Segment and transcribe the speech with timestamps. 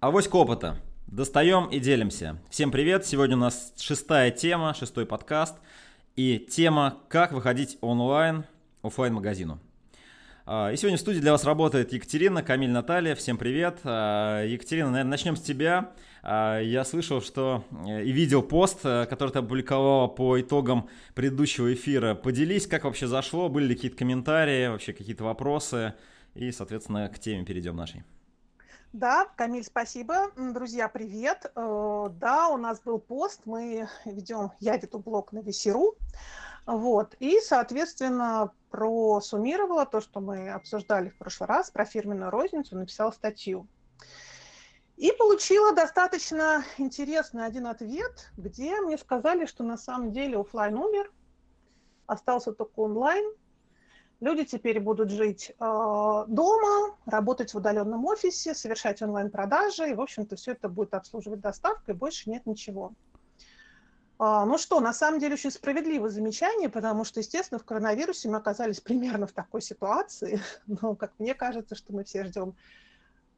[0.00, 0.76] Авоська опыта.
[1.08, 2.40] Достаем и делимся.
[2.50, 3.04] Всем привет!
[3.04, 5.56] Сегодня у нас шестая тема, шестой подкаст.
[6.14, 8.44] И тема «Как выходить онлайн
[8.80, 9.58] офлайн магазину
[10.46, 13.16] а, И сегодня в студии для вас работает Екатерина, Камиль, Наталья.
[13.16, 13.80] Всем привет.
[13.82, 15.90] А, Екатерина, наверное, начнем с тебя.
[16.22, 21.74] А, я слышал, что э, и видел пост, э, который ты опубликовала по итогам предыдущего
[21.74, 22.14] эфира.
[22.14, 25.94] Поделись, как вообще зашло, были ли какие-то комментарии, вообще какие-то вопросы.
[26.36, 28.04] И, соответственно, к теме перейдем нашей.
[28.94, 30.30] Да, Камиль, спасибо.
[30.34, 31.52] Друзья, привет.
[31.54, 35.96] Э, да, у нас был пост, мы ведем, я веду блог на Весеру.
[36.64, 37.14] Вот.
[37.18, 43.66] И, соответственно, просуммировала то, что мы обсуждали в прошлый раз про фирменную розницу, написала статью.
[44.96, 51.12] И получила достаточно интересный один ответ, где мне сказали, что на самом деле офлайн умер,
[52.06, 53.34] остался только онлайн–
[54.20, 60.34] Люди теперь будут жить э, дома, работать в удаленном офисе, совершать онлайн-продажи, и, в общем-то,
[60.34, 62.92] все это будет обслуживать доставкой, больше нет ничего.
[64.18, 68.38] А, ну что, на самом деле очень справедливое замечание, потому что, естественно, в коронавирусе мы
[68.38, 70.40] оказались примерно в такой ситуации.
[70.66, 72.56] Но, как мне кажется, что мы все ждем,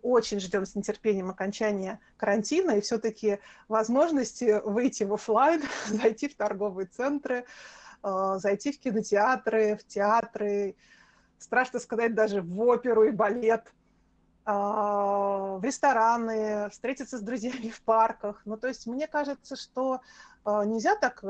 [0.00, 6.86] очень ждем с нетерпением окончания карантина и все-таки возможности выйти в офлайн, зайти в торговые
[6.86, 7.44] центры,
[8.02, 10.76] зайти в кинотеатры, в театры,
[11.38, 13.72] страшно сказать, даже в оперу и балет,
[14.44, 18.42] а, в рестораны, встретиться с друзьями в парках.
[18.44, 20.00] Ну, то есть мне кажется, что
[20.44, 21.22] а, нельзя так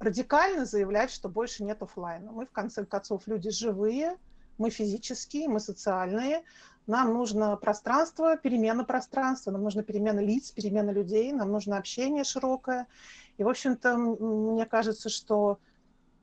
[0.00, 2.30] радикально заявлять, что больше нет офлайна.
[2.32, 4.16] Мы, в конце концов, люди живые,
[4.58, 6.44] мы физические, мы социальные,
[6.86, 12.86] нам нужно пространство, перемена пространства, нам нужна перемена лиц, перемена людей, нам нужно общение широкое.
[13.36, 15.58] И, в общем-то, мне кажется, что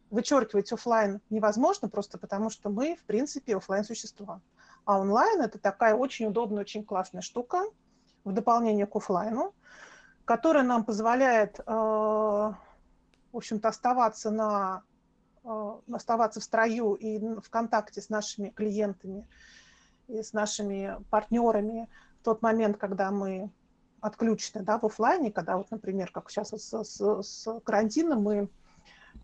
[0.09, 4.41] вычеркивать офлайн невозможно просто потому, что мы, в принципе, офлайн существа.
[4.85, 7.63] А онлайн это такая очень удобная, очень классная штука
[8.23, 9.53] в дополнение к офлайну,
[10.25, 12.57] которая нам позволяет, э, в
[13.33, 14.83] общем-то, оставаться на
[15.43, 19.27] э, оставаться в строю и в контакте с нашими клиентами
[20.07, 23.49] и с нашими партнерами в тот момент, когда мы
[24.01, 28.49] отключены да, в офлайне, когда вот, например, как сейчас с, с, с карантином мы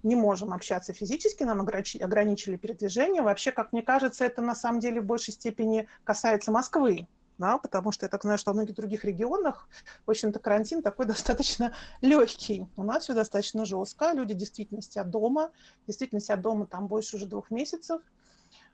[0.04, 3.22] не можем общаться физически, нам ограничили передвижение.
[3.22, 7.92] Вообще, как мне кажется, это на самом деле в большей степени касается Москвы, да, потому
[7.92, 9.68] что я так знаю, что в многих других регионах,
[10.06, 12.68] в общем-то, карантин такой достаточно легкий.
[12.76, 15.52] У нас все достаточно жестко, люди действительно сидят дома,
[15.88, 18.02] действительно сидят дома там больше уже двух месяцев,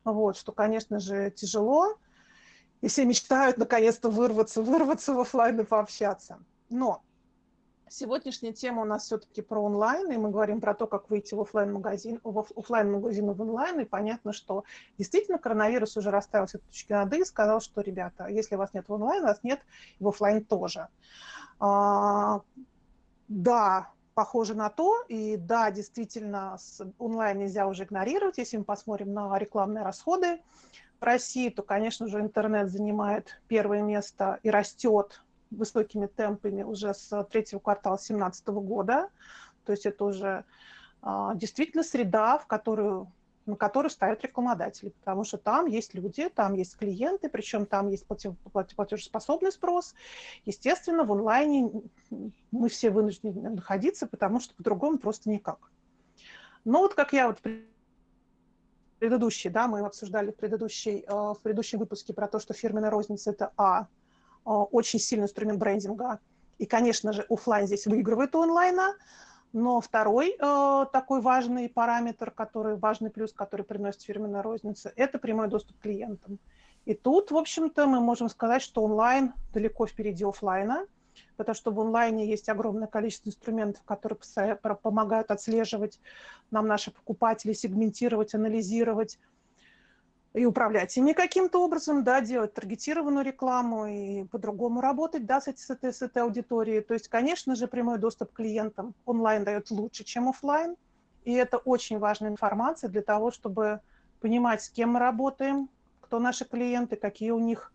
[0.03, 1.97] вот, что, конечно же, тяжело,
[2.83, 6.39] и все мечтают наконец-то вырваться, вырваться в офлайн и пообщаться.
[6.69, 7.01] Но
[7.87, 11.39] сегодняшняя тема у нас все-таки про онлайн, и мы говорим про то, как выйти в
[11.39, 14.65] офлайн магазин, в офлайн магазин в онлайн, и понятно, что
[14.97, 18.89] действительно коронавирус уже расставил все точки над «и» и сказал, что, ребята, если вас нет
[18.89, 19.61] в онлайн, вас нет
[20.01, 20.89] в офлайн тоже.
[21.61, 22.41] А,
[23.29, 26.57] да, похоже на то, и да, действительно,
[26.99, 30.41] онлайн нельзя уже игнорировать, если мы посмотрим на рекламные расходы,
[31.03, 37.59] России, то, конечно же, интернет занимает первое место и растет высокими темпами уже с третьего
[37.59, 39.09] квартала 2017 года.
[39.65, 40.45] То есть это уже
[41.01, 43.11] а, действительно среда, в которую
[43.45, 48.05] на которую ставят рекламодатели, потому что там есть люди, там есть клиенты, причем там есть
[48.07, 49.95] платежеспособный спрос.
[50.45, 51.69] Естественно, в онлайне
[52.51, 55.71] мы все вынуждены находиться, потому что по-другому просто никак.
[56.63, 57.39] Но вот как я вот
[59.03, 63.31] предыдущий, да, мы обсуждали в, предыдущей, э, в предыдущем выпуске про то, что фирменная розница–
[63.31, 66.19] это, а, э, очень сильный инструмент брендинга,
[66.57, 68.95] и, конечно же, офлайн здесь выигрывает у онлайна,
[69.51, 75.49] но второй э, такой важный параметр, который, важный плюс, который приносит фирменная розница, это прямой
[75.49, 76.39] доступ к клиентам.
[76.85, 80.87] И тут, в общем-то, мы можем сказать, что онлайн далеко впереди офлайна,
[81.37, 84.19] потому что в онлайне есть огромное количество инструментов, которые
[84.81, 85.99] помогают отслеживать
[86.51, 89.19] нам наши покупатели, сегментировать, анализировать
[90.33, 95.93] и управлять ими каким-то образом, да, делать таргетированную рекламу и по-другому работать, да, с, этой,
[95.93, 96.81] с этой аудиторией.
[96.81, 100.75] То есть, конечно же, прямой доступ к клиентам онлайн дает лучше, чем офлайн,
[101.23, 103.79] и это очень важная информация для того, чтобы
[104.19, 105.69] понимать, с кем мы работаем,
[106.01, 107.71] кто наши клиенты, какие у них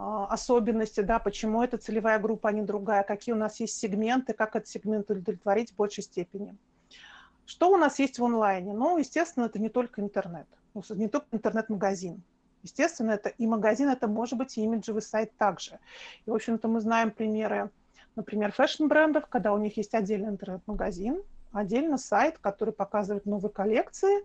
[0.00, 4.56] особенности, да, почему эта целевая группа, а не другая, какие у нас есть сегменты, как
[4.56, 6.56] этот сегмент удовлетворить в большей степени.
[7.44, 8.72] Что у нас есть в онлайне?
[8.72, 12.22] Ну, естественно, это не только интернет, ну, не только интернет-магазин.
[12.62, 15.78] Естественно, это и магазин, это может быть и имиджевый сайт также.
[16.26, 17.70] И, в общем-то, мы знаем примеры,
[18.16, 24.24] например, fashion-брендов, когда у них есть отдельный интернет-магазин, отдельно сайт, который показывает новые коллекции,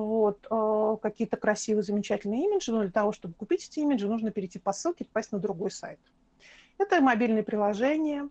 [0.00, 4.58] вот, э, какие-то красивые, замечательные имиджи, но для того, чтобы купить эти имиджи, нужно перейти
[4.58, 5.98] по ссылке, попасть на другой сайт.
[6.78, 8.28] Это мобильные приложения,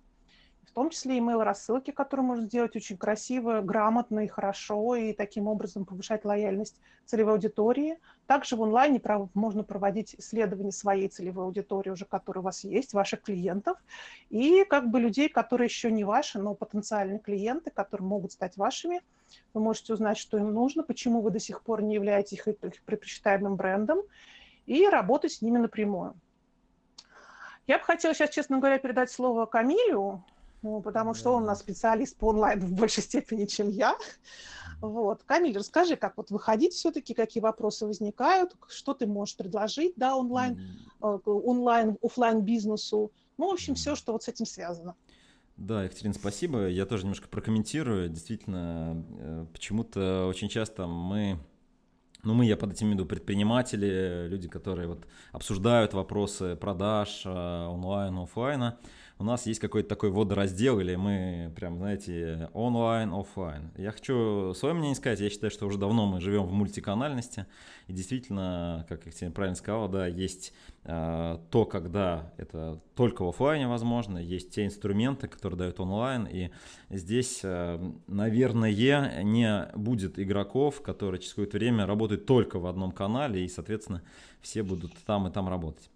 [0.76, 6.26] том числе email-рассылки, которые можно сделать очень красиво, грамотно и хорошо, и таким образом повышать
[6.26, 7.98] лояльность целевой аудитории.
[8.28, 9.02] Также в онлайне
[9.34, 13.78] можно проводить исследования своей целевой аудитории, уже которая у вас есть, ваших клиентов,
[14.30, 19.02] и как бы людей, которые еще не ваши, но потенциальные клиенты, которые могут стать вашими.
[19.54, 23.56] Вы можете узнать, что им нужно, почему вы до сих пор не являетесь их, предпочитаемым
[23.56, 24.02] брендом,
[24.66, 26.16] и работать с ними напрямую.
[27.68, 30.24] Я бы хотела сейчас, честно говоря, передать слово Камилю,
[30.62, 33.96] ну, потому что он у нас специалист по онлайн в большей степени, чем я.
[34.82, 35.24] Вот.
[35.24, 40.60] Камиль, расскажи, как вот выходить все-таки, какие вопросы возникают, что ты можешь предложить, да, онлайн,
[41.00, 44.96] mm онлайн, офлайн бизнесу, ну, в общем, все, что вот с этим связано.
[45.58, 46.68] Да, Екатерина, спасибо.
[46.68, 48.10] Я тоже немножко прокомментирую.
[48.10, 51.40] Действительно, э, почему-то очень часто мы
[52.24, 58.18] ну, мы, я под этим имею предприниматели, люди, которые вот обсуждают вопросы продаж э, онлайн,
[58.18, 58.80] офлайна
[59.18, 63.72] у нас есть какой-то такой водораздел, или мы прям, знаете, онлайн, офлайн.
[63.78, 67.46] Я хочу свое мнение сказать, я считаю, что уже давно мы живем в мультиканальности,
[67.88, 70.54] и действительно, как Екатерина правильно сказала, да, есть
[70.84, 76.50] э, то, когда это только в офлайне возможно, есть те инструменты, которые дают онлайн, и
[76.90, 83.46] здесь, э, наверное, не будет игроков, которые через какое-то время работают только в одном канале,
[83.46, 84.02] и, соответственно,
[84.42, 85.90] все будут там и там работать.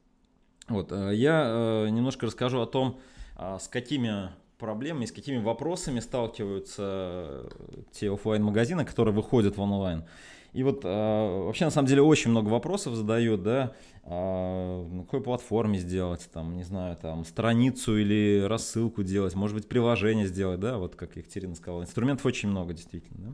[0.69, 2.99] Вот, э, я э, немножко расскажу о том,
[3.35, 7.49] а, с какими проблемами, с какими вопросами сталкиваются э,
[7.91, 10.03] те офлайн магазины которые выходят в онлайн.
[10.51, 13.73] И вот вообще на самом деле очень много вопросов задают, да,
[14.03, 19.69] а, на какой платформе сделать, там, не знаю, там, страницу или рассылку делать, может быть,
[19.69, 21.83] приложение сделать, да, вот как Екатерина сказала.
[21.83, 23.33] Инструментов очень много, действительно, да.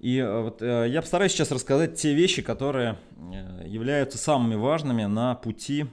[0.00, 2.98] И вот я постараюсь сейчас рассказать те вещи, которые
[3.64, 5.86] являются самыми важными на пути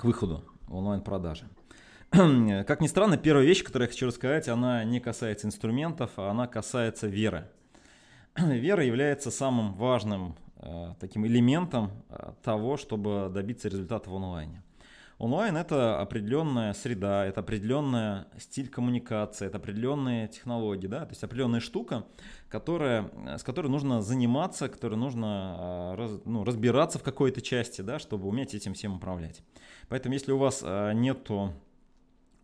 [0.00, 1.44] к выходу онлайн-продажи.
[2.10, 6.46] Как ни странно, первая вещь, которую я хочу рассказать, она не касается инструментов, а она
[6.46, 7.46] касается веры.
[8.36, 14.62] Вера является самым важным э, таким элементом э, того, чтобы добиться результата в онлайне.
[15.20, 21.60] Онлайн это определенная среда, это определенная стиль коммуникации, это определенные технологии, да, то есть определенная
[21.60, 22.06] штука,
[22.48, 28.28] которая, с которой нужно заниматься, которой нужно раз, ну, разбираться в какой-то части, да, чтобы
[28.28, 29.42] уметь этим всем управлять.
[29.90, 30.64] Поэтому если у вас
[30.94, 31.52] нету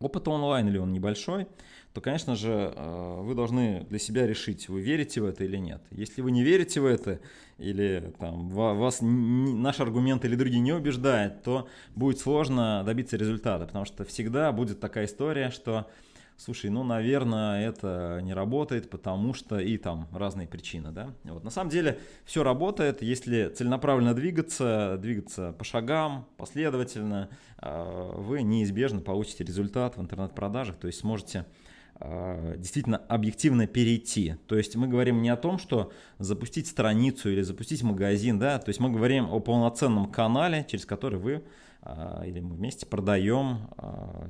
[0.00, 1.46] опыта онлайн или он небольшой,
[1.92, 2.74] то, конечно же,
[3.22, 5.82] вы должны для себя решить, вы верите в это или нет.
[5.90, 7.20] Если вы не верите в это,
[7.56, 13.86] или там, вас наш аргумент или другие не убеждает, то будет сложно добиться результата, потому
[13.86, 15.88] что всегда будет такая история, что
[16.36, 21.14] слушай, ну, наверное, это не работает, потому что и там разные причины, да.
[21.24, 21.44] Вот.
[21.44, 29.00] На самом деле все работает, если целенаправленно двигаться, двигаться по шагам, последовательно, а, вы неизбежно
[29.00, 31.46] получите результат в интернет-продажах, то есть сможете
[31.94, 34.36] а, действительно объективно перейти.
[34.46, 38.68] То есть мы говорим не о том, что запустить страницу или запустить магазин, да, то
[38.68, 41.44] есть мы говорим о полноценном канале, через который вы
[41.80, 43.68] а, или мы вместе продаем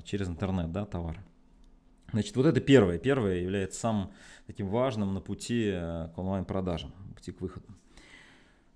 [0.05, 1.19] через интернет да, товары.
[2.17, 2.97] Значит, вот это первое.
[2.97, 4.09] Первое является самым
[4.47, 7.67] таким важным на пути э, к онлайн-продажам, пути к выходу.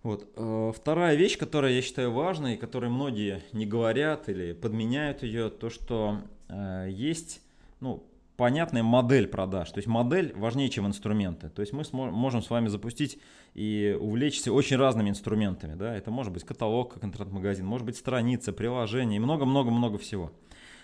[0.03, 0.31] Вот.
[0.37, 5.49] Э, вторая вещь, которая я считаю важной, и которой многие не говорят или подменяют ее,
[5.49, 6.21] то, что
[6.51, 7.41] э, есть
[7.81, 8.05] ну,
[8.37, 9.71] понятная модель продаж.
[9.71, 11.49] То есть модель важнее, чем инструменты.
[11.49, 13.19] То есть мы можем с вами запустить
[13.55, 15.77] и увлечься очень разными инструментами.
[15.77, 15.97] Да?
[15.97, 20.31] Это может быть каталог, как интернет-магазин, может быть страница, приложение и много-много-много всего.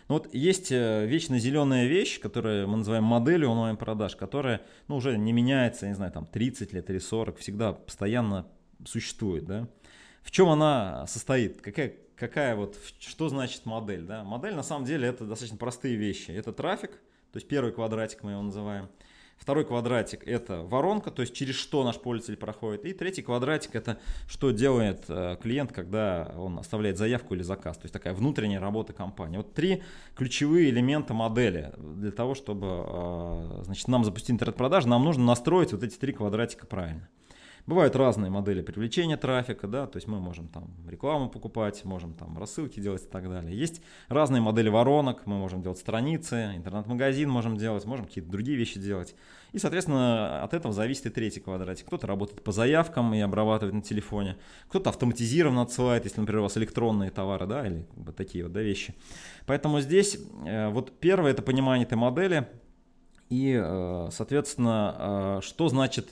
[0.08, 5.18] Ну вот есть э, вечно зеленая вещь, которую мы называем моделью онлайн-продаж, которая ну, уже
[5.18, 8.46] не меняется, не знаю, там 30 лет или 40, всегда постоянно
[8.84, 9.68] существует, да.
[10.22, 11.60] В чем она состоит?
[11.60, 14.22] Какая, какая вот, что значит модель, да?
[14.24, 16.30] Модель на самом деле это достаточно простые вещи.
[16.30, 16.90] Это трафик,
[17.32, 18.88] то есть первый квадратик мы его называем–
[19.36, 22.84] Второй квадратик– это воронка, то есть через что наш пользователь проходит.
[22.84, 27.76] И третий квадратик– это что делает э, клиент, когда он оставляет заявку или заказ.
[27.76, 29.36] То есть такая внутренняя работа компании.
[29.36, 29.82] Вот три
[30.16, 31.72] ключевые элемента модели.
[31.76, 36.66] Для того, чтобы э, значит, нам запустить интернет-продажи, нам нужно настроить вот эти три квадратика
[36.66, 37.08] правильно.
[37.66, 42.38] Бывают разные модели привлечения трафика, да, то есть мы можем там рекламу покупать, можем там
[42.38, 43.58] рассылки делать и так далее.
[43.58, 48.78] Есть разные модели воронок, мы можем делать страницы, интернет-магазин можем делать, можем какие-то другие вещи
[48.78, 49.16] делать.
[49.50, 51.88] И, соответственно, от этого зависит и третий квадратик.
[51.88, 54.36] Кто-то работает по заявкам и обрабатывает на телефоне,
[54.68, 58.62] кто-то автоматизированно отсылает, если, например, у вас электронные товары, да, или вот такие вот да,
[58.62, 58.94] вещи.
[59.44, 62.48] Поэтому здесь э, вот первое это понимание этой модели
[63.28, 66.10] и, э, соответственно, э, что значит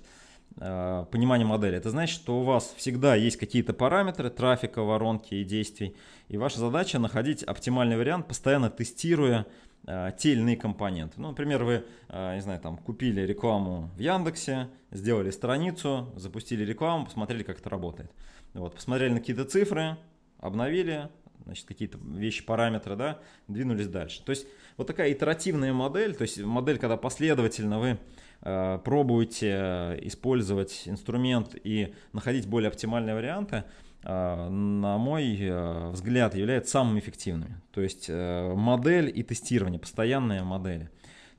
[0.57, 1.77] понимание модели?
[1.77, 5.97] Это значит, что у вас всегда есть какие-то параметры трафика, воронки и действий,
[6.29, 9.47] и ваша задача находить оптимальный вариант, постоянно тестируя
[9.87, 11.21] э, те или иные компоненты.
[11.21, 17.07] Ну, например, вы, э, не знаю, там купили рекламу в Яндексе, сделали страницу, запустили рекламу,
[17.07, 18.11] посмотрели, как это работает.
[18.55, 19.97] Вот, посмотрели на какие-то цифры,
[20.39, 21.09] обновили,
[21.45, 23.19] значит, какие-то вещи, параметры, да,
[23.49, 24.23] двинулись дальше.
[24.25, 24.47] То есть
[24.77, 27.99] вот такая итеративная модель, то есть модель, когда последовательно вы
[28.45, 33.65] э, пробуете э, использовать инструмент и находить более оптимальные варианты,
[34.03, 35.51] э, на мой
[35.93, 37.61] взгляд, является самыми эффективными.
[37.73, 40.91] То есть модель и тестирование, постоянные модели.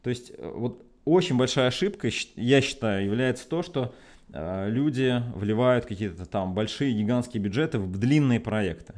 [0.03, 3.93] То есть вот очень большая ошибка, я считаю, является то, что
[4.29, 8.95] люди вливают какие-то там большие гигантские бюджеты в длинные проекты.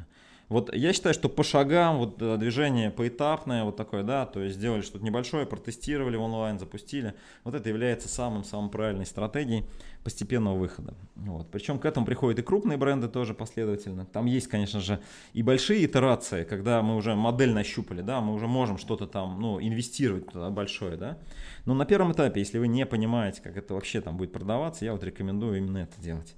[0.48, 4.56] Вот я считаю, что по шагам, вот э, движение поэтапное, вот такое, да, то есть
[4.56, 7.14] сделали что-то небольшое, протестировали онлайн, запустили.
[7.44, 9.64] Вот это является самым-самым правильной стратегией
[10.04, 10.94] постепенного выхода.
[11.16, 11.50] Вот.
[11.50, 14.06] Причем к этому приходят и крупные бренды тоже последовательно.
[14.06, 15.00] Там есть, конечно же,
[15.34, 19.60] и большие итерации, когда мы уже модель нащупали, да, мы уже можем что-то там, ну,
[19.60, 21.18] инвестировать туда большое, да.
[21.66, 24.92] Но на первом этапе, если вы не понимаете, как это вообще там будет продаваться, я
[24.92, 26.34] вот рекомендую именно это делать.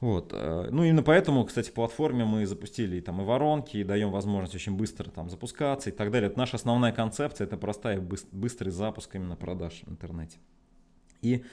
[0.00, 0.32] Вот.
[0.32, 4.54] Э, ну, именно поэтому, кстати, в платформе мы запустили там и воронки, и даем возможность
[4.54, 6.30] очень быстро там запускаться и так далее.
[6.30, 10.38] Это наша основная концепция, это простая быстрый запуск именно продаж в интернете.
[11.20, 11.44] И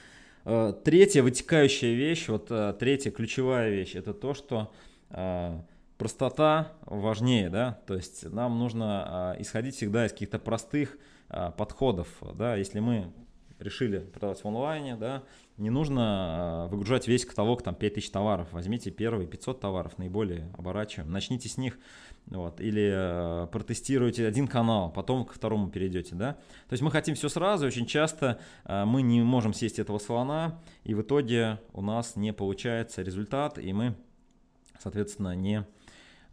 [0.44, 4.72] э, третья вытекающая вещь, вот э, третья ключевая вещь, это то, что
[5.10, 5.58] э,
[5.98, 10.98] простота важнее, да, то есть нам нужно э, исходить всегда из каких-то простых
[11.30, 13.12] э, подходов, да, если мы
[13.58, 15.22] решили продавать в онлайне, да,
[15.56, 21.10] не нужно а, выгружать весь каталог, там 5000 товаров, возьмите первые 500 товаров, наиболее оборачиваем,
[21.10, 21.78] начните с них,
[22.26, 26.32] вот, или э, протестируйте один канал, потом к второму перейдете, да.
[26.68, 30.60] То есть мы хотим все сразу, очень часто э, мы не можем сесть этого слона,
[30.84, 33.94] и в итоге у нас не получается результат, и мы,
[34.78, 35.66] соответственно, не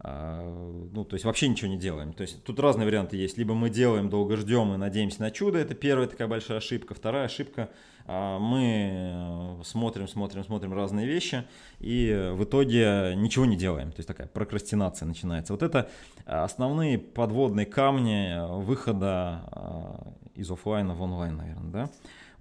[0.04, 2.12] ну, то есть вообще ничего не делаем.
[2.12, 3.38] То есть тут разные варианты есть.
[3.38, 5.58] Либо мы делаем, долго ждем и надеемся на чудо.
[5.58, 6.94] Это первая такая большая ошибка.
[6.94, 7.70] Вторая ошибка
[8.06, 11.44] а, мы э, смотрим, смотрим, смотрим разные вещи
[11.80, 13.92] и в итоге ничего не делаем.
[13.92, 15.54] То есть такая прокрастинация начинается.
[15.54, 15.90] Вот это
[16.26, 21.90] основные подводные камни выхода а, из офлайна в онлайн, наверное, да.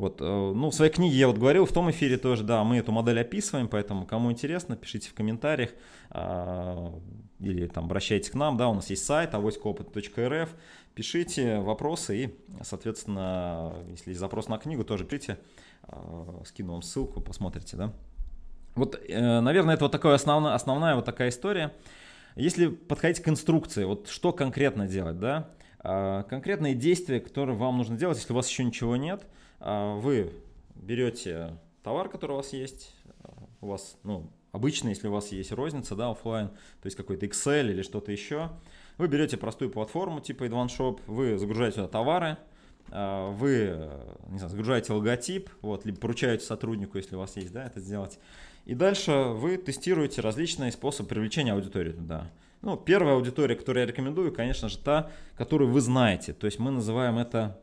[0.03, 2.75] Вот, э, ну, в своей книге я вот говорил, в том эфире тоже, да, мы
[2.75, 5.69] эту модель описываем, поэтому кому интересно, пишите в комментариях
[6.09, 6.93] а,
[7.39, 10.49] или там обращайтесь к нам, да, у нас есть сайт авоськоопыт.рф,
[10.93, 15.39] пишите вопросы и, соответственно, если есть запрос на книгу, тоже пишите,
[15.83, 17.93] а, скину вам ссылку, посмотрите, да.
[18.75, 21.71] Вот, э, наверное, это вот такая основная, основная вот такая история.
[22.35, 25.51] Если подходить к инструкции, вот что конкретно делать, да,
[25.83, 29.25] конкретные действия, которые вам нужно делать, если у вас еще ничего нет,
[29.59, 30.31] а, вы
[30.75, 32.95] берете товар, который у вас есть,
[33.59, 37.69] у вас, ну, обычно, если у вас есть розница, да, офлайн, то есть какой-то Excel
[37.69, 38.49] или что-то еще,
[38.97, 42.37] вы берете простую платформу типа Shop, вы загружаете туда товары,
[42.89, 43.89] а, вы
[44.29, 48.19] не знаю, загружаете логотип, вот, либо поручаете сотруднику, если у вас есть, да, это сделать.
[48.65, 52.31] И дальше вы тестируете различные способы привлечения аудитории туда.
[52.63, 56.31] Ну, первая аудитория, которую я рекомендую, конечно же, та, которую вы знаете.
[56.31, 57.59] То есть мы называем это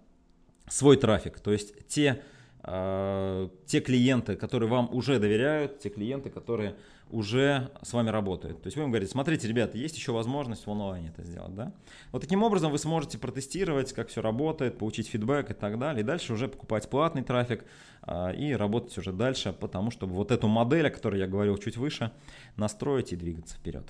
[0.69, 1.40] свой трафик.
[1.40, 2.23] То есть те,
[2.62, 6.76] э, те клиенты, которые вам уже доверяют, те клиенты, которые
[7.11, 8.61] уже с вами работают.
[8.61, 11.54] То есть вы им говорите, смотрите, ребята, есть еще возможность в онлайне это сделать.
[11.54, 11.73] Да?
[12.12, 16.02] Вот таким образом вы сможете протестировать, как все работает, получить фидбэк и так далее.
[16.02, 17.64] И дальше уже покупать платный трафик
[18.02, 21.78] а, и работать уже дальше, потому чтобы вот эту модель, о которой я говорил чуть
[21.78, 22.12] выше,
[22.57, 23.87] настроить и двигаться вперед.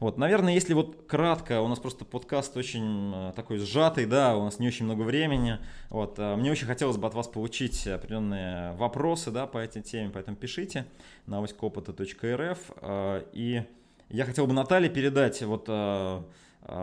[0.00, 4.44] Вот, наверное, если вот кратко, у нас просто подкаст очень э, такой сжатый, да, у
[4.44, 5.58] нас не очень много времени.
[5.90, 10.10] Вот, э, мне очень хотелось бы от вас получить определенные вопросы, да, по этой теме,
[10.14, 10.86] поэтому пишите
[11.26, 12.58] на авоськоопыта.рф.
[12.80, 13.64] Э, и
[14.08, 15.68] я хотел бы Наталье передать вот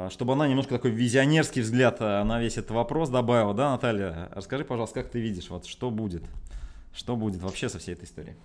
[0.09, 4.29] чтобы она немножко такой визионерский взгляд на весь этот вопрос добавила, да, Наталья?
[4.31, 6.23] Расскажи, пожалуйста, как ты видишь, вот что будет,
[6.93, 8.35] что будет вообще со всей этой историей?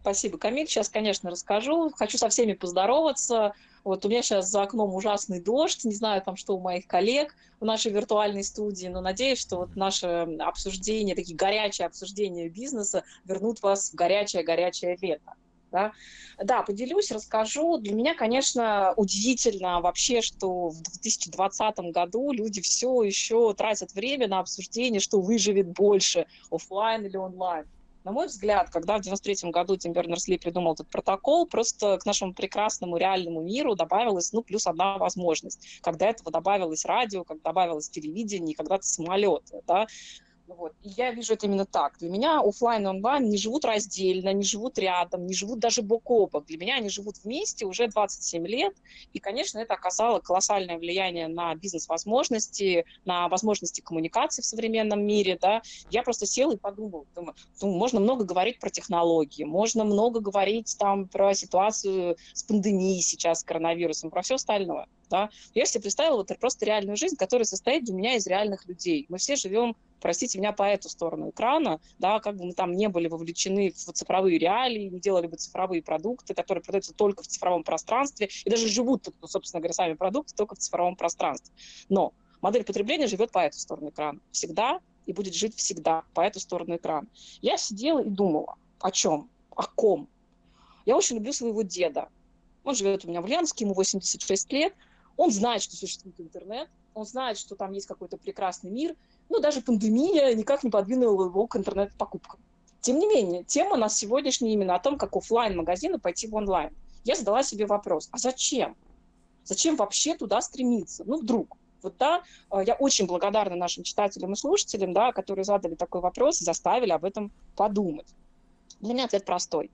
[0.00, 0.66] Спасибо, Камиль.
[0.66, 1.90] Сейчас, конечно, расскажу.
[1.90, 3.52] Хочу со всеми поздороваться.
[3.84, 5.84] Вот у меня сейчас за окном ужасный дождь.
[5.84, 9.70] Не знаю, там, что у моих коллег в нашей виртуальной студии, но надеюсь, что вот
[9.74, 10.06] наше
[10.40, 15.34] обсуждение, такие горячие обсуждения бизнеса вернут вас в горячее-горячее лето.
[15.70, 15.92] Да?
[16.42, 17.78] да, поделюсь, расскажу.
[17.78, 24.40] Для меня, конечно, удивительно вообще, что в 2020 году люди все еще тратят время на
[24.40, 27.66] обсуждение, что выживет больше, офлайн или онлайн.
[28.08, 32.32] На мой взгляд, когда в 93 году Тим Бернерс-Ли придумал этот протокол, просто к нашему
[32.32, 35.78] прекрасному реальному миру добавилась, ну, плюс одна возможность.
[35.82, 39.86] Когда этого добавилось радио, как добавилось телевидение, когда-то самолеты, да.
[40.48, 40.72] Вот.
[40.82, 41.98] И я вижу это именно так.
[41.98, 46.10] Для меня офлайн и онлайн не живут раздельно, не живут рядом, не живут даже бок
[46.10, 46.46] о бок.
[46.46, 48.74] Для меня они живут вместе уже 27 лет.
[49.12, 55.38] И, конечно, это оказало колоссальное влияние на бизнес-возможности, на возможности коммуникации в современном мире.
[55.40, 55.60] Да.
[55.90, 60.76] Я просто села и подумала, думаю, ну, можно много говорить про технологии, можно много говорить
[60.78, 64.86] там про ситуацию с пандемией сейчас, с коронавирусом, про все остальное.
[65.10, 65.30] Да?
[65.54, 69.06] Я себе представила вот просто реальную жизнь, которая состоит для меня из реальных людей.
[69.08, 72.88] Мы все живем простите меня, по эту сторону экрана, да, как бы мы там не
[72.88, 77.64] были вовлечены в цифровые реалии, не делали бы цифровые продукты, которые продаются только в цифровом
[77.64, 81.54] пространстве, и даже живут, собственно говоря, сами продукты только в цифровом пространстве.
[81.88, 84.20] Но модель потребления живет по эту сторону экрана.
[84.30, 87.08] Всегда и будет жить всегда по эту сторону экрана.
[87.40, 90.08] Я сидела и думала, о чем, о ком.
[90.84, 92.08] Я очень люблю своего деда.
[92.62, 94.74] Он живет у меня в Ульяновске, ему 86 лет.
[95.16, 98.96] Он знает, что существует интернет, он знает, что там есть какой-то прекрасный мир,
[99.28, 102.40] ну, даже пандемия никак не подвинула его к интернет-покупкам.
[102.80, 106.34] Тем не менее, тема у нас сегодняшняя именно о том, как офлайн магазины пойти в
[106.34, 106.74] онлайн.
[107.04, 108.76] Я задала себе вопрос, а зачем?
[109.44, 111.04] Зачем вообще туда стремиться?
[111.06, 111.56] Ну, вдруг.
[111.82, 116.40] Вот да, э, я очень благодарна нашим читателям и слушателям, да, которые задали такой вопрос
[116.40, 118.08] и заставили об этом подумать.
[118.80, 119.70] Для меня ответ простой.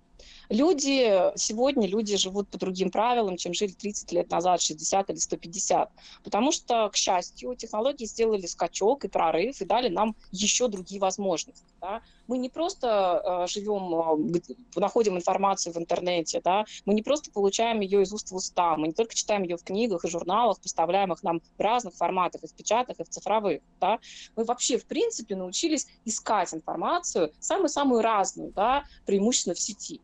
[0.49, 5.91] Люди, сегодня люди живут по другим правилам, чем жили 30 лет назад, 60 или 150.
[6.23, 11.65] Потому что, к счастью, технологии сделали скачок и прорыв и дали нам еще другие возможности.
[11.81, 12.03] Да?
[12.27, 16.65] Мы не просто э, живем, э, находим информацию в интернете, да?
[16.85, 19.65] мы не просто получаем ее из уст в уста, мы не только читаем ее в
[19.65, 23.63] книгах и журналах, поставляемых нам в разных форматах, и в печатных, и в цифровых.
[23.81, 23.99] Да?
[24.37, 30.01] Мы вообще, в принципе, научились искать информацию, самую-самую разную, да, преимущественно в сети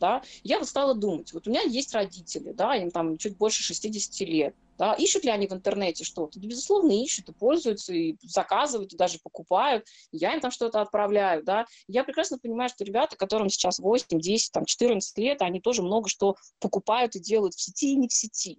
[0.00, 4.28] да, я стала думать, вот у меня есть родители, да, им там чуть больше 60
[4.28, 6.40] лет, да, ищут ли они в интернете что-то?
[6.40, 11.44] Да, безусловно, ищут и пользуются, и заказывают, и даже покупают, я им там что-то отправляю,
[11.44, 11.66] да.
[11.86, 16.08] Я прекрасно понимаю, что ребята, которым сейчас 8, 10, там, 14 лет, они тоже много
[16.08, 18.58] что покупают и делают в сети и не в сети.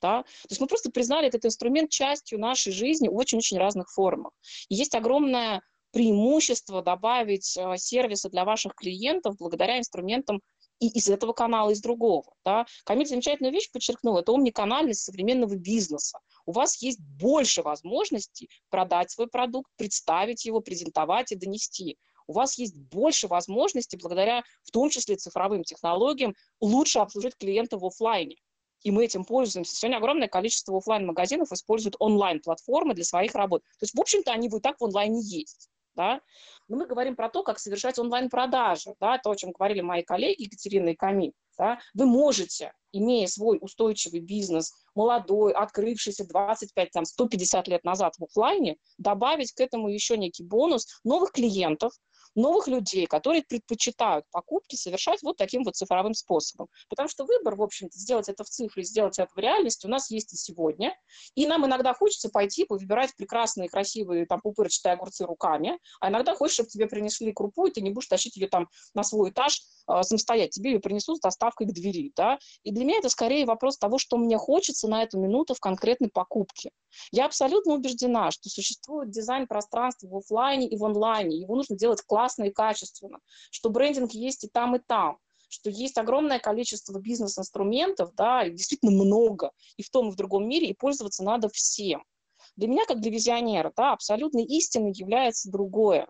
[0.00, 0.22] Да?
[0.22, 4.32] То есть мы просто признали этот инструмент частью нашей жизни в очень-очень разных формах.
[4.68, 5.62] И есть огромное
[5.94, 10.42] преимущество добавить э, сервисы для ваших клиентов благодаря инструментам
[10.80, 12.34] и из этого канала, и из другого.
[12.44, 12.66] Да?
[12.84, 16.18] Камиль замечательную вещь подчеркнул, это омниканальность современного бизнеса.
[16.46, 21.96] У вас есть больше возможностей продать свой продукт, представить его, презентовать и донести.
[22.26, 27.86] У вас есть больше возможностей, благодаря в том числе цифровым технологиям, лучше обслужить клиента в
[27.86, 28.36] офлайне.
[28.82, 29.76] И мы этим пользуемся.
[29.76, 33.62] Сегодня огромное количество офлайн магазинов используют онлайн-платформы для своих работ.
[33.78, 36.20] То есть, в общем-то, они вот так в онлайне есть да,
[36.68, 40.42] но мы говорим про то, как совершать онлайн-продажи, да, то, о чем говорили мои коллеги
[40.42, 47.68] Екатерина и Камиль, да, вы можете, имея свой устойчивый бизнес, молодой, открывшийся 25, там, 150
[47.68, 51.92] лет назад в офлайне, добавить к этому еще некий бонус новых клиентов,
[52.34, 56.68] новых людей, которые предпочитают покупки совершать вот таким вот цифровым способом.
[56.88, 60.10] Потому что выбор, в общем-то, сделать это в цифре, сделать это в реальности у нас
[60.10, 60.96] есть и сегодня.
[61.34, 66.54] И нам иногда хочется пойти повыбирать прекрасные, красивые, там, пупырчатые огурцы руками, а иногда хочешь,
[66.54, 70.50] чтобы тебе принесли крупу, и ты не будешь тащить ее там на свой этаж самостоятельно.
[70.50, 72.38] Тебе ее принесут с доставкой к двери, да.
[72.62, 76.08] И для меня это скорее вопрос того, что мне хочется на эту минуту в конкретной
[76.08, 76.70] покупке.
[77.10, 81.38] Я абсолютно убеждена, что существует дизайн пространства в офлайне и в онлайне.
[81.38, 83.18] Его нужно делать классно и качественно,
[83.50, 85.18] что брендинг есть и там, и там
[85.54, 90.48] что есть огромное количество бизнес-инструментов, да, и действительно много, и в том, и в другом
[90.48, 92.02] мире, и пользоваться надо всем.
[92.56, 96.08] Для меня, как для визионера, да, абсолютной истиной является другое.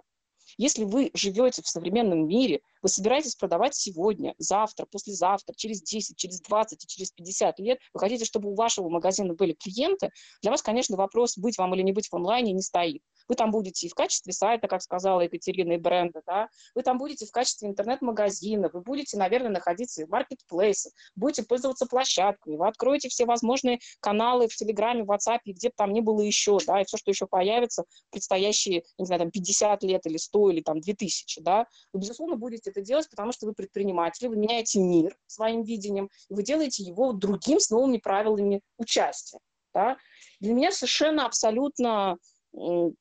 [0.57, 6.43] Если вы живете в современном мире, вы собираетесь продавать сегодня, завтра, послезавтра, через 10, через
[6.43, 10.11] 20 и через 50 лет, вы хотите, чтобы у вашего магазина были клиенты,
[10.43, 13.03] для вас, конечно, вопрос, быть вам или не быть в онлайне, не стоит.
[13.27, 16.99] Вы там будете и в качестве сайта, как сказала Екатерина, и бренда, да, вы там
[16.99, 22.69] будете в качестве интернет-магазина, вы будете, наверное, находиться и в маркетплейсе, будете пользоваться площадками, вы
[22.69, 26.83] откроете все возможные каналы в Телеграме, в WhatsApp, где бы там ни было еще, да,
[26.83, 30.61] и все, что еще появится в предстоящие, не знаю, там 50 лет или 100 или
[30.61, 35.17] там 2000, да, вы, безусловно, будете это делать, потому что вы предприниматели, вы меняете мир
[35.27, 39.39] своим видением, и вы делаете его другим с новыми правилами участия,
[39.73, 39.97] да.
[40.41, 42.17] Для меня совершенно абсолютно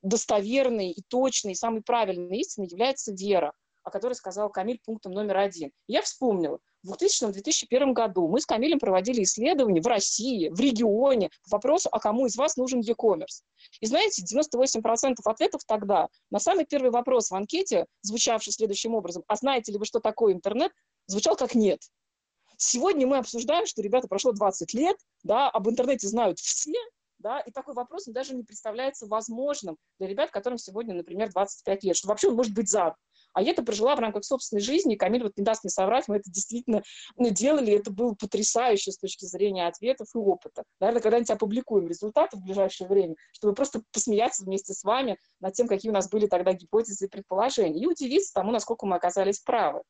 [0.01, 5.71] достоверной и точной, самой правильной истиной является вера, о которой сказал Камиль пунктом номер один.
[5.88, 11.58] Я вспомнила, в 2000-2001 году мы с Камилем проводили исследования в России, в регионе, по
[11.58, 13.41] вопросу, а кому из вас нужен e-commerce.
[13.80, 19.36] И знаете, 98% ответов тогда на самый первый вопрос в анкете, звучавший следующим образом, а
[19.36, 20.72] знаете ли вы, что такое интернет,
[21.08, 21.80] звучал как нет.
[22.58, 26.74] Сегодня мы обсуждаем, что, ребята, прошло 20 лет, да, об интернете знают все,
[27.17, 31.96] да, и такой вопрос даже не представляется возможным для ребят, которым сегодня, например, 25 лет,
[31.96, 32.96] что вообще он может быть за.
[33.34, 36.17] А я это прожила в рамках собственной жизни, Камиль вот не даст мне соврать, мы
[36.17, 36.84] это действительно
[37.17, 40.63] ну, делали, это было потрясающе с точки зрения ответов и опыта.
[40.80, 45.67] Наверное, когда-нибудь опубликуем результаты в ближайшее время, чтобы просто посмеяться вместе с вами над тем,
[45.67, 49.82] какие у нас были тогда гипотезы и предположения, и удивиться тому, насколько мы оказались правы.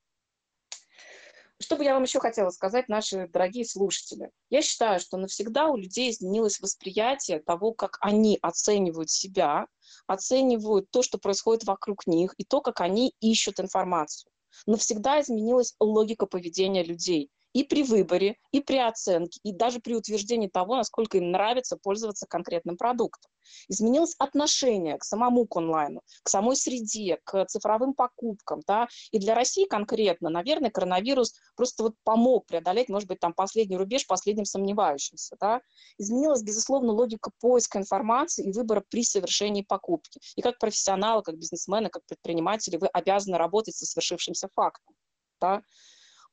[1.59, 4.31] Что бы я вам еще хотела сказать, наши дорогие слушатели?
[4.49, 9.67] Я считаю, что навсегда у людей изменилось восприятие того, как они оценивают себя,
[10.07, 14.31] оценивают то, что происходит вокруг них, и то, как они ищут информацию.
[14.65, 20.47] Навсегда изменилась логика поведения людей и при выборе, и при оценке, и даже при утверждении
[20.47, 23.31] того, насколько им нравится пользоваться конкретным продуктом.
[23.67, 28.61] Изменилось отношение к самому к онлайну, к самой среде, к цифровым покупкам.
[28.67, 28.87] Да?
[29.11, 34.07] И для России конкретно, наверное, коронавирус просто вот помог преодолеть, может быть, там последний рубеж
[34.07, 35.35] последним сомневающимся.
[35.39, 35.61] Да?
[35.97, 40.19] Изменилась, безусловно, логика поиска информации и выбора при совершении покупки.
[40.35, 44.95] И как профессионалы, как бизнесмены, как предприниматели вы обязаны работать со свершившимся фактом.
[45.39, 45.61] Да?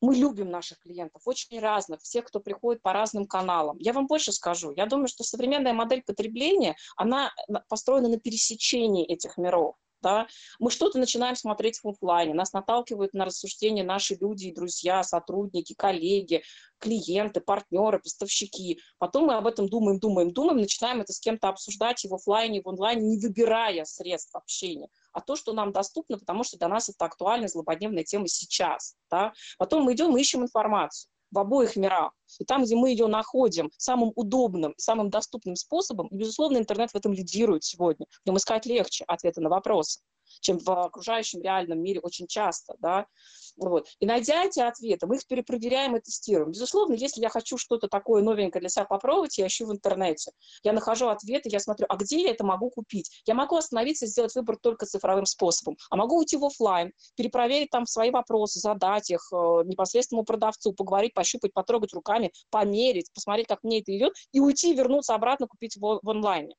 [0.01, 3.77] Мы любим наших клиентов, очень разных, всех, кто приходит по разным каналам.
[3.79, 4.73] Я вам больше скажу.
[4.75, 7.33] Я думаю, что современная модель потребления, она
[7.69, 9.77] построена на пересечении этих миров.
[10.03, 10.27] Да?
[10.59, 16.43] Мы что-то начинаем смотреть в офлайне, нас наталкивают на рассуждения наши люди друзья, сотрудники, коллеги,
[16.79, 18.81] клиенты, партнеры, поставщики.
[18.99, 22.61] Потом мы об этом думаем, думаем, думаем, начинаем это с кем-то обсуждать и в офлайне,
[22.61, 26.69] и в онлайне, не выбирая средств общения, а то, что нам доступно, потому что для
[26.69, 28.97] нас это актуальная злободневная тема сейчас.
[29.11, 29.33] Да?
[29.59, 32.13] Потом мы идем, мы ищем информацию в обоих мирах.
[32.39, 36.97] И там, где мы ее находим самым удобным, самым доступным способом, и, безусловно, интернет в
[36.97, 38.07] этом лидирует сегодня.
[38.25, 40.01] В нем искать легче ответы на вопросы
[40.41, 43.07] чем в окружающем реальном мире очень часто, да,
[43.57, 43.89] вот.
[44.01, 46.53] И найдя эти ответы, мы их перепроверяем и тестируем.
[46.53, 50.33] Безусловно, если я хочу что-то такое новенькое для себя попробовать, я ищу в интернете.
[50.63, 53.23] Я нахожу ответы, я смотрю, а где я это могу купить?
[53.27, 55.77] Я могу остановиться и сделать выбор только цифровым способом.
[55.91, 61.15] А могу уйти в офлайн, перепроверить там свои вопросы, задать их э, непосредственному продавцу, поговорить,
[61.15, 66.01] пощупать, потрогать руками, померить, посмотреть, как мне это идет, и уйти, вернуться обратно, купить в,
[66.03, 66.55] в онлайне.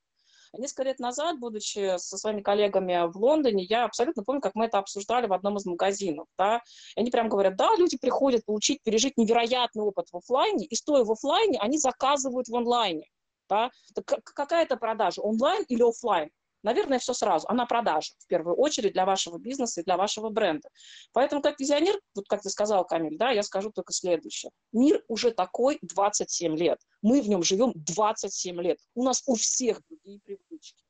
[0.58, 4.80] Несколько лет назад, будучи со своими коллегами в Лондоне, я абсолютно помню, как мы это
[4.80, 6.28] обсуждали в одном из магазинов.
[6.38, 6.62] Да?
[6.96, 11.04] И они прям говорят, да, люди приходят получить, пережить невероятный опыт в офлайне, и стоя
[11.06, 13.08] в офлайне, они заказывают в онлайне.
[13.50, 13.72] Да?
[13.96, 16.30] Так какая это продажа, онлайн или офлайн?
[16.64, 17.48] Наверное, все сразу.
[17.50, 20.70] Она продажа, в первую очередь, для вашего бизнеса и для вашего бренда.
[21.12, 24.52] Поэтому, как визионер, вот как ты сказал, Камиль, да, я скажу только следующее.
[24.72, 26.80] Мир уже такой 27 лет.
[27.02, 28.80] Мы в нем живем 27 лет.
[28.94, 30.84] У нас у всех другие привычки.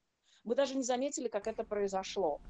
[0.43, 2.41] Мы даже не заметили, как это произошло.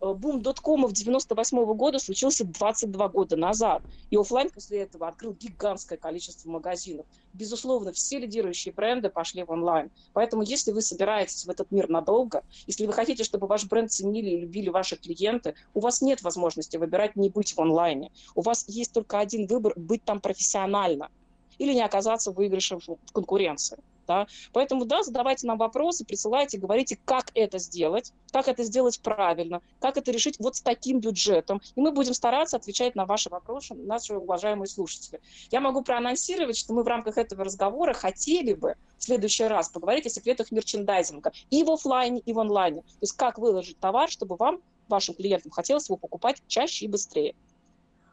[0.00, 3.82] Э, бум доткома в 98 -го года случился 22 года назад.
[4.10, 7.06] И офлайн после этого открыл гигантское количество магазинов.
[7.32, 9.90] Безусловно, все лидирующие бренды пошли в онлайн.
[10.12, 14.30] Поэтому, если вы собираетесь в этот мир надолго, если вы хотите, чтобы ваш бренд ценили
[14.30, 18.12] и любили ваши клиенты, у вас нет возможности выбирать не быть в онлайне.
[18.34, 21.10] У вас есть только один выбор– быть там профессионально
[21.58, 23.78] или не оказаться в выигрыше в конкуренции.
[24.08, 24.26] Да?
[24.54, 29.98] Поэтому, да, задавайте нам вопросы, присылайте, говорите, как это сделать, как это сделать правильно, как
[29.98, 31.60] это решить вот с таким бюджетом.
[31.76, 35.20] И мы будем стараться отвечать на ваши вопросы, наши уважаемые слушатели.
[35.50, 40.06] Я могу проанонсировать, что мы в рамках этого разговора хотели бы в следующий раз поговорить
[40.06, 42.80] о секретах мерчендайзинга и в офлайне, и в онлайне.
[42.80, 47.34] То есть как выложить товар, чтобы вам, вашим клиентам, хотелось его покупать чаще и быстрее.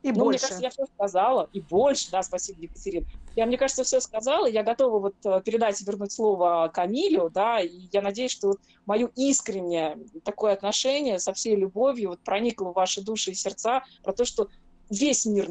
[0.06, 0.46] И ну, больше.
[0.46, 1.50] Мне кажется, я все сказала.
[1.52, 3.08] И больше, да, спасибо, Екатерина.
[3.36, 4.46] Я, мне кажется, все сказала.
[4.46, 8.60] Я готова вот э, передать и вернуть слово Камилю, да, и я надеюсь, что вот
[8.86, 14.14] мое искреннее такое отношение со всей любовью вот проникло в ваши души и сердца про
[14.14, 14.48] то, что
[14.92, 15.50] весь мир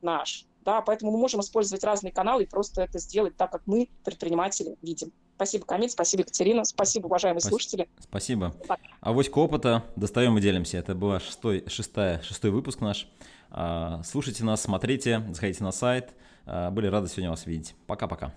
[0.00, 3.88] наш, да, поэтому мы можем использовать разные каналы и просто это сделать так, как мы,
[4.04, 5.12] предприниматели, видим.
[5.38, 7.88] Спасибо, Камиль, спасибо, Екатерина, спасибо, уважаемые Спас- слушатели.
[8.00, 8.52] Спасибо.
[8.66, 8.80] Так.
[9.00, 10.78] Авоська опыта, достаем и делимся.
[10.78, 13.08] Это был шестой, шестая, шестой выпуск наш.
[13.48, 16.10] А, слушайте нас, смотрите, заходите на сайт.
[16.44, 17.76] А, были рады сегодня вас видеть.
[17.86, 18.34] Пока-пока.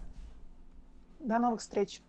[1.20, 2.02] До новых встреч.